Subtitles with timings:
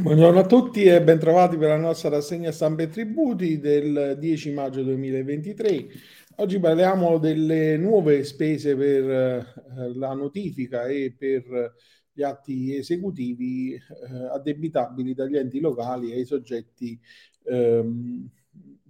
[0.00, 4.84] Buongiorno a tutti e bentrovati per la nostra rassegna stampa e tributi del 10 maggio
[4.84, 5.88] 2023.
[6.36, 9.44] Oggi parliamo delle nuove spese per eh,
[9.94, 11.74] la notifica e per
[12.12, 13.80] gli atti esecutivi eh,
[14.32, 16.96] addebitabili dagli enti locali ai soggetti
[17.46, 18.28] ehm,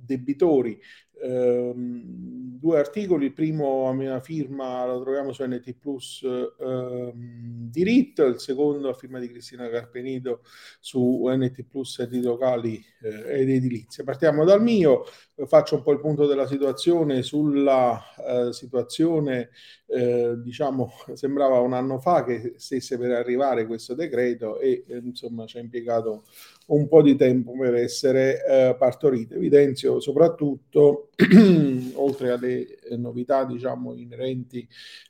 [0.08, 0.78] debitori
[1.22, 6.26] ehm, due articoli, il primo a mia firma lo troviamo su NT Plus
[6.58, 10.40] ehm, diritto, il secondo a firma di Cristina Carpenito
[10.80, 14.02] su NT Plus enti locali eh, ed edilizia.
[14.04, 15.04] Partiamo dal mio,
[15.46, 19.50] faccio un po' il punto della situazione sulla eh, situazione,
[19.86, 25.46] eh, diciamo, sembrava un anno fa che stesse per arrivare questo decreto e eh, insomma
[25.46, 26.24] ci ha impiegato
[26.66, 29.34] un po' di tempo per essere eh, partorito.
[29.34, 31.07] Evidenzio soprattutto,
[31.94, 34.66] oltre alle eh, novità diciamo inerenti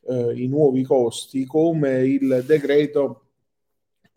[0.08, 3.24] eh, i nuovi costi, come il decreto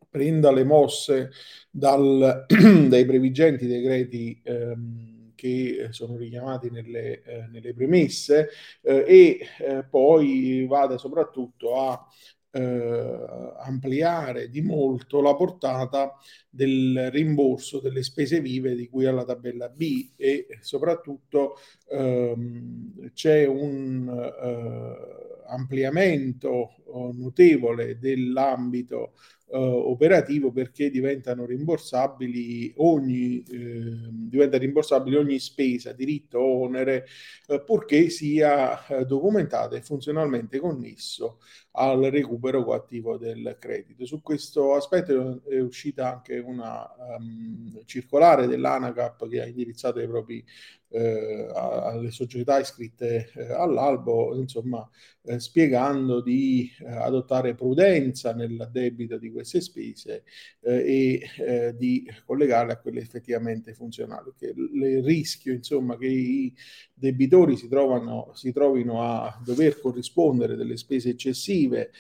[0.09, 1.31] prenda le mosse
[1.69, 2.45] dal,
[2.87, 8.49] dai previgenti decreti ehm, che sono richiamati nelle, eh, nelle premesse
[8.81, 12.07] eh, e eh, poi vada soprattutto a
[12.51, 16.13] eh, ampliare di molto la portata
[16.49, 21.55] del rimborso delle spese vive di cui alla tabella B e soprattutto
[21.89, 29.13] ehm, c'è un eh, ampliamento eh, notevole dell'ambito
[29.51, 37.05] eh, operativo perché diventano rimborsabili ogni, eh, diventa rimborsabile ogni spesa, diritto o onere,
[37.47, 41.39] eh, purché sia eh, documentata e funzionalmente connesso
[41.73, 44.05] al recupero coattivo del credito.
[44.05, 50.43] Su questo aspetto è uscita anche una um, circolare dell'ANACAP che ha indirizzato ai propri
[50.91, 54.87] eh, alle società iscritte eh, all'albo, insomma,
[55.23, 60.23] eh, spiegando di eh, adottare prudenza nell'addebito di queste spese
[60.61, 64.31] eh, e eh, di collegarle a quelle effettivamente funzionali.
[64.37, 66.53] Che il rischio, insomma, che i
[66.93, 71.91] debitori si, trovano, si trovino a dover corrispondere delle spese eccessive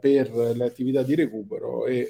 [0.00, 2.08] per le attività di recupero è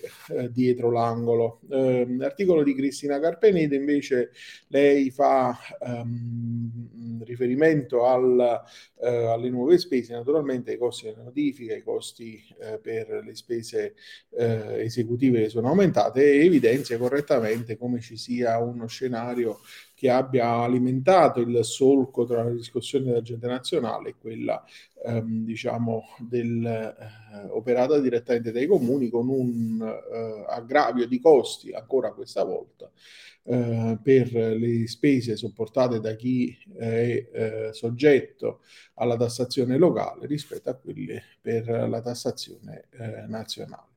[0.51, 1.61] dietro l'angolo.
[1.69, 4.31] l'articolo di Cristina Carpenede invece
[4.69, 8.63] lei fa um, riferimento al,
[9.01, 13.95] eh, alle nuove spese, naturalmente ai costi della notifica, ai costi eh, per le spese
[14.31, 19.61] eh, esecutive sono aumentate e evidenzia correttamente come ci sia uno scenario
[19.95, 24.65] che abbia alimentato il solco tra la discussione della gente nazionale e quella
[25.05, 32.13] ehm, diciamo del, eh, operata direttamente dai comuni con un eh, aggravio di costi ancora
[32.13, 32.91] questa volta
[33.51, 38.61] eh, per le spese sopportate da chi è eh, soggetto
[38.95, 43.97] alla tassazione locale rispetto a quelle per la tassazione eh, nazionale.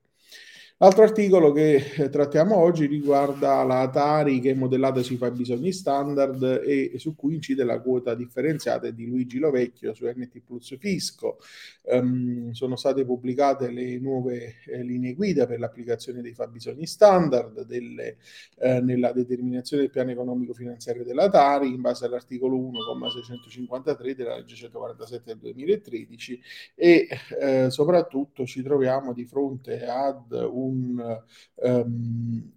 [0.81, 6.63] L'altro articolo che eh, trattiamo oggi riguarda la Tari che è modellata sui fabbisogni standard
[6.65, 11.37] e su cui incide la quota differenziata di Luigi Lovecchio su NT Plus Fisco.
[11.83, 18.17] Um, sono state pubblicate le nuove eh, linee guida per l'applicazione dei fabbisogni standard delle,
[18.57, 24.55] eh, nella determinazione del piano economico finanziario della Tari in base all'articolo 1,653 della legge
[24.55, 26.41] 147 del 2013
[26.73, 27.07] e
[27.39, 31.23] eh, soprattutto ci troviamo di fronte ad un un
[31.55, 32.51] um,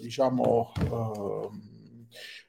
[0.00, 1.50] diciamo uh,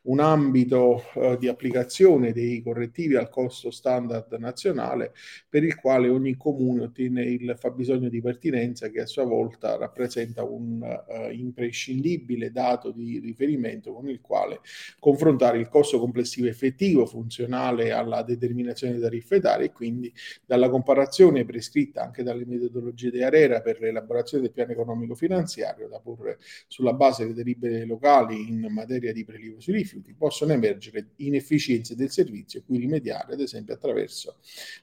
[0.05, 5.13] un ambito eh, di applicazione dei correttivi al costo standard nazionale
[5.49, 10.43] per il quale ogni comune ottiene il fabbisogno di pertinenza che a sua volta rappresenta
[10.43, 14.59] un eh, imprescindibile dato di riferimento con il quale
[14.99, 20.13] confrontare il costo complessivo effettivo funzionale alla determinazione dei tariffe e quindi
[20.45, 25.99] dalla comparazione prescritta anche dalle metodologie di ARERA per l'elaborazione del piano economico finanziario da
[25.99, 26.37] porre
[26.67, 31.95] sulla base delle delibere locali in materia di prelievo sui rifiuti rifiuti, possono emergere inefficienze
[31.95, 34.37] del servizio, cui rimediare ad esempio attraverso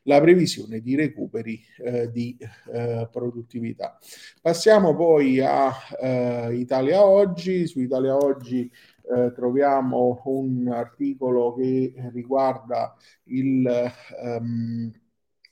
[0.04, 2.36] la previsione di recuperi eh, di
[2.72, 3.98] eh, produttività.
[4.40, 8.70] Passiamo poi a eh, Italia Oggi, su Italia Oggi
[9.14, 13.92] eh, troviamo un articolo che riguarda il...
[14.22, 14.92] Um,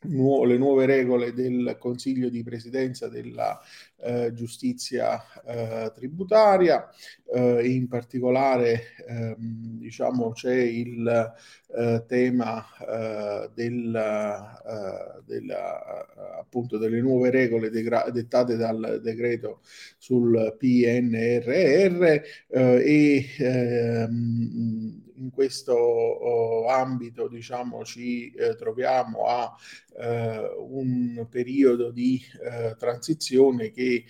[0.02, 3.60] nu- le nuove regole del Consiglio di Presidenza della
[4.02, 6.88] eh, Giustizia eh, Tributaria,
[7.32, 11.34] eh, in particolare ehm, diciamo, c'è il
[11.76, 16.06] eh, tema eh, del, eh, della,
[16.38, 19.60] appunto delle nuove regole degra- dettate dal decreto
[19.98, 29.54] sul PNRR e ehm, in questo oh, ambito diciamo, ci eh, troviamo a
[29.98, 34.04] eh, un periodo di eh, transizione che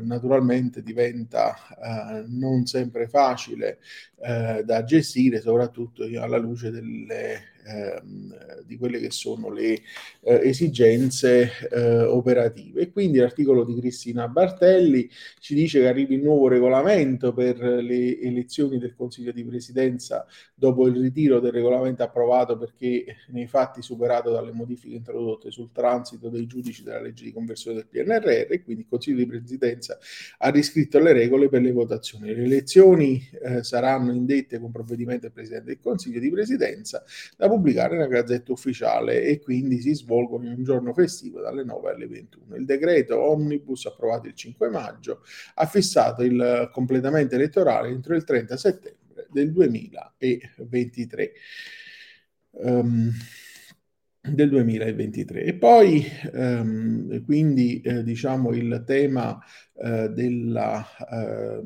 [0.00, 1.54] naturalmente diventa
[2.26, 3.78] non sempre facile
[4.16, 9.80] da gestire, soprattutto alla luce delle ehm, di quelle che sono le
[10.20, 12.82] eh, esigenze eh, operative.
[12.82, 15.08] E quindi l'articolo di Cristina Bartelli
[15.38, 20.86] ci dice che arrivi il nuovo regolamento per le elezioni del Consiglio di Presidenza dopo
[20.86, 26.46] il ritiro del regolamento approvato perché nei fatti superato dalle modifiche introdotte sul transito dei
[26.46, 29.98] giudici della legge di conversione del PNRR e quindi il Consiglio di Presidenza
[30.38, 32.34] ha riscritto le regole per le votazioni.
[32.34, 37.04] Le elezioni eh, saranno indette con provvedimento del Presidente del Consiglio di Presidenza
[37.36, 41.90] da pubblicare nella Gazzetta Ufficiale e quindi si svolgono in un giorno festivo dalle 9
[41.90, 42.56] alle 21.
[42.56, 45.22] Il decreto Omnibus approvato il 5 maggio
[45.54, 51.32] ha fissato il completamento elettorale entro il 30 settembre del 2023.
[52.50, 53.10] Um,
[54.26, 59.38] del 2023 e poi ehm, quindi eh, diciamo il tema
[59.74, 61.60] eh, della eh,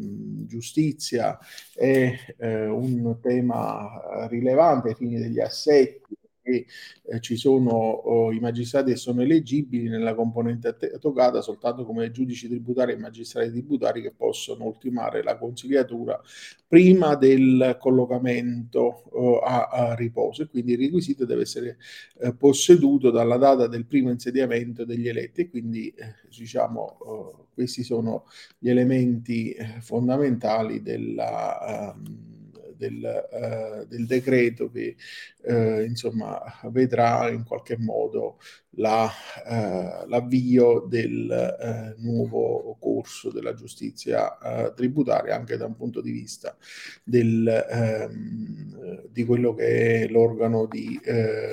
[0.47, 1.39] giustizia
[1.73, 6.18] è eh, un tema rilevante ai fini degli assetti
[6.49, 6.67] che
[7.03, 12.49] eh, ci sono oh, i magistrati che sono eleggibili nella componente toccata soltanto come giudici
[12.49, 16.21] tributari e magistrati tributari che possono ultimare la consigliatura
[16.67, 20.43] prima del collocamento oh, a, a, riposo.
[20.43, 21.79] E quindi il requisito deve essere
[22.21, 25.43] eh, posseduto dalla data del primo insediamento degli eletti.
[25.43, 28.27] E quindi eh, diciamo oh, questi sono
[28.59, 32.28] gli elementi eh, fondamentali della um,
[32.79, 34.97] del, uh, del decreto che
[35.43, 36.41] uh, insomma
[36.71, 38.39] vedrà in qualche modo
[38.71, 39.11] la,
[39.45, 46.57] uh, l'avvio del nuovo corso della giustizia tributaria anche da un punto di vista
[47.03, 47.67] del,
[48.09, 48.78] um,
[49.11, 50.99] di quello che è l'organo di,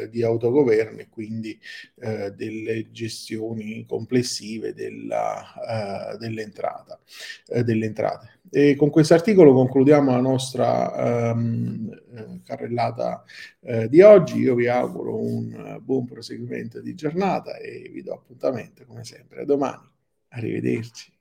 [0.10, 1.60] di autogoverno e quindi
[2.36, 7.00] delle gestioni complessive della, dell'entrata,
[7.64, 8.36] delle entrate.
[8.52, 11.90] E con questo articolo concludiamo la nostra um,
[12.44, 13.24] carrellata
[13.62, 14.40] uh, di oggi.
[14.40, 19.46] Io vi auguro un buon proseguimento di giornata e vi do appuntamento come sempre a
[19.46, 19.90] domani.
[20.30, 21.15] Arrivederci.